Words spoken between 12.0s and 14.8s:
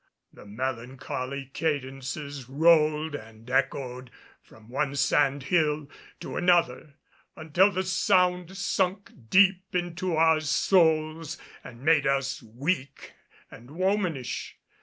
us weak and womanish.